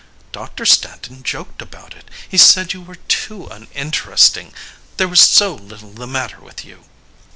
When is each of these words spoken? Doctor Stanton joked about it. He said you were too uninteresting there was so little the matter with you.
Doctor 0.31 0.65
Stanton 0.65 1.21
joked 1.21 1.61
about 1.61 1.95
it. 1.95 2.09
He 2.27 2.35
said 2.35 2.73
you 2.73 2.81
were 2.81 2.95
too 2.95 3.45
uninteresting 3.51 4.51
there 4.97 5.07
was 5.07 5.21
so 5.21 5.53
little 5.53 5.91
the 5.93 6.07
matter 6.07 6.39
with 6.39 6.65
you. 6.65 6.85